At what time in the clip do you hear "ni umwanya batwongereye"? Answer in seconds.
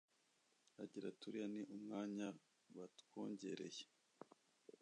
1.53-3.83